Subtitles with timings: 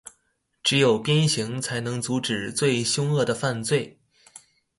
[0.63, 3.99] 只有鞭刑才能阻止最兇惡的犯罪